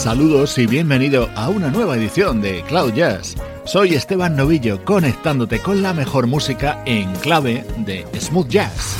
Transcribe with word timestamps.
Saludos 0.00 0.56
y 0.56 0.66
bienvenido 0.66 1.28
a 1.36 1.50
una 1.50 1.68
nueva 1.68 1.94
edición 1.94 2.40
de 2.40 2.62
Cloud 2.62 2.94
Jazz. 2.94 3.36
Soy 3.66 3.92
Esteban 3.92 4.34
Novillo 4.34 4.82
conectándote 4.82 5.60
con 5.60 5.82
la 5.82 5.92
mejor 5.92 6.26
música 6.26 6.82
en 6.86 7.12
clave 7.16 7.66
de 7.76 8.06
smooth 8.18 8.48
jazz. 8.48 8.96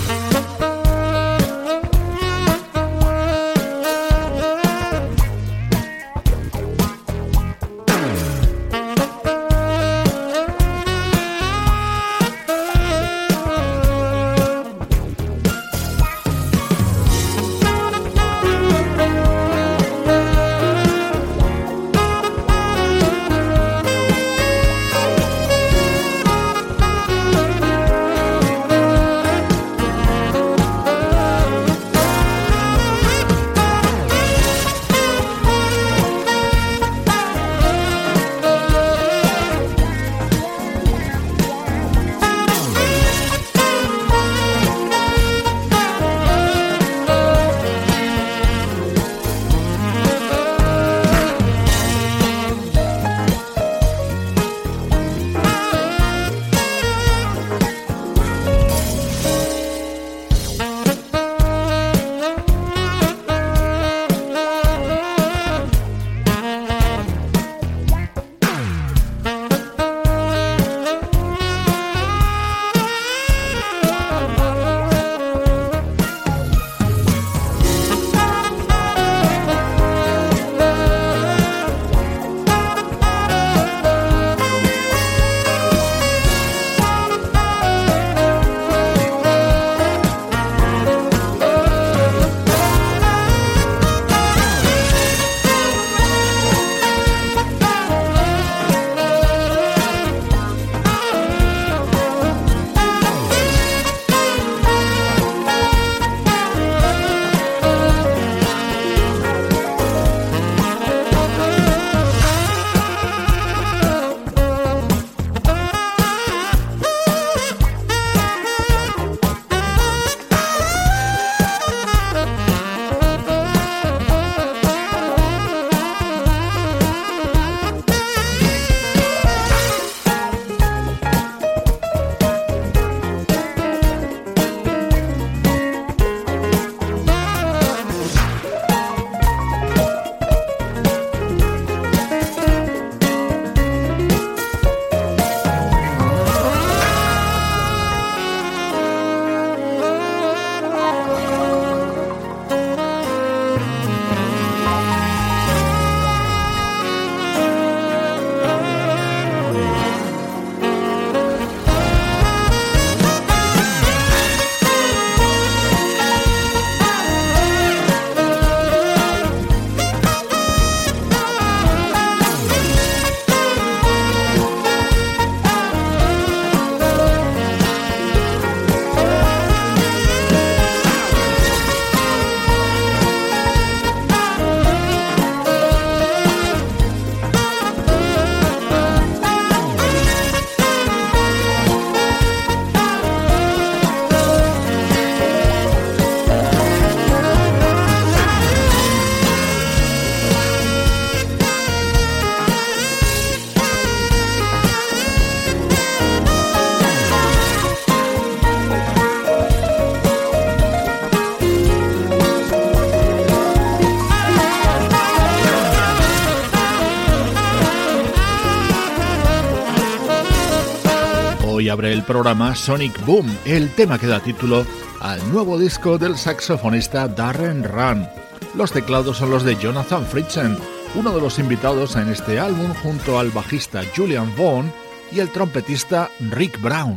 Abre 221.68 221.92
el 221.92 222.02
programa 222.02 222.54
Sonic 222.54 223.04
Boom, 223.04 223.26
el 223.44 223.68
tema 223.74 223.98
que 223.98 224.06
da 224.06 224.20
título 224.20 224.64
al 225.00 225.30
nuevo 225.30 225.58
disco 225.58 225.98
del 225.98 226.16
saxofonista 226.16 227.08
Darren 227.08 227.64
Run. 227.64 228.06
Los 228.54 228.72
teclados 228.72 229.18
son 229.18 229.30
los 229.30 229.44
de 229.44 229.56
Jonathan 229.56 230.04
Fritzen, 230.06 230.56
uno 230.94 231.12
de 231.12 231.20
los 231.20 231.38
invitados 231.38 231.96
en 231.96 232.08
este 232.08 232.38
álbum 232.38 232.72
junto 232.82 233.18
al 233.18 233.30
bajista 233.30 233.82
Julian 233.94 234.32
Vaughn 234.36 234.72
y 235.12 235.20
el 235.20 235.30
trompetista 235.30 236.08
Rick 236.30 236.60
Brown. 236.60 236.96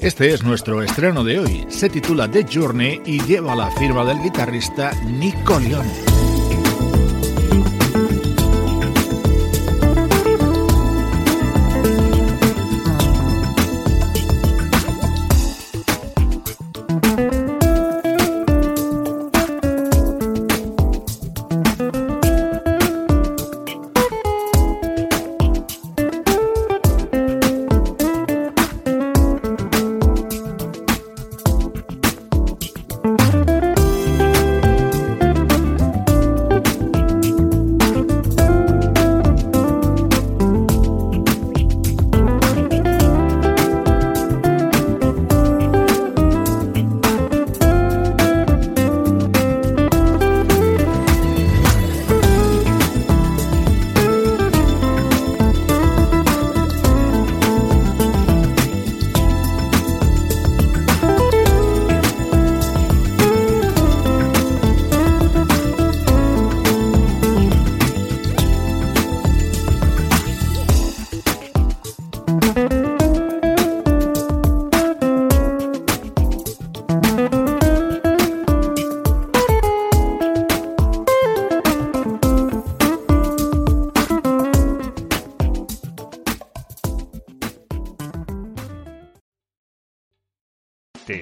Este 0.00 0.34
es 0.34 0.42
nuestro 0.42 0.82
estreno 0.82 1.24
de 1.24 1.40
hoy. 1.40 1.66
Se 1.68 1.88
titula 1.88 2.30
The 2.30 2.46
Journey 2.52 3.02
y 3.04 3.22
lleva 3.24 3.54
la 3.54 3.70
firma 3.72 4.04
del 4.04 4.20
guitarrista 4.20 4.92
Nico 5.04 5.58
Leone. 5.58 6.33